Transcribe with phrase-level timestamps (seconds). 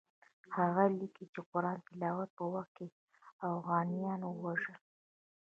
[0.57, 2.75] هغه لیکي چې د قرآن تلاوت په وخت
[3.47, 4.77] اوغانیان ووژل.